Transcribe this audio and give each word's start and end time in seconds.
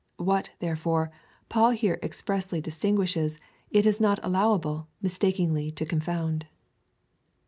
"What, 0.17 0.49
therefore, 0.57 1.11
Paul 1.47 1.69
here 1.69 1.99
expressly 2.01 2.59
distinguishes, 2.59 3.37
it 3.69 3.85
is 3.85 4.01
not 4.01 4.17
allowable 4.23 4.87
mis 4.99 5.19
takingly 5.19 5.69
to 5.75 5.85
confound. 5.85 6.47